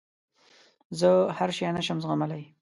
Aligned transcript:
زه 0.99 1.09
هر 1.37 1.49
شی 1.57 1.71
نه 1.75 1.81
شم 1.87 1.97
زغملای. 2.03 2.43